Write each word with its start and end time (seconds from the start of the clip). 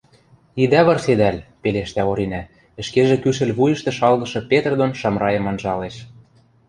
—Идӓ 0.63 0.81
вырседӓл,— 0.87 1.37
пелештӓ 1.61 2.01
Оринӓ, 2.11 2.41
ӹшкежӹ 2.81 3.17
кӱшӹл 3.23 3.51
вуйышты 3.57 3.91
шалгышы 3.97 4.41
Петр 4.49 4.73
дон 4.79 4.91
Шамрайым 4.99 5.45
анжалеш. 5.51 5.95